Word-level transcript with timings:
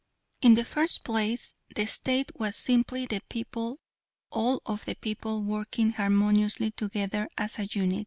"In 0.41 0.55
the 0.55 0.65
first 0.65 1.03
place, 1.03 1.53
the 1.75 1.85
State 1.85 2.31
was 2.33 2.55
simply 2.55 3.05
the 3.05 3.21
people 3.29 3.79
all 4.31 4.59
of 4.65 4.83
the 4.85 4.95
people 4.95 5.43
working 5.43 5.91
harmoniously 5.91 6.71
together 6.71 7.29
as 7.37 7.59
a 7.59 7.65
unit. 7.65 7.99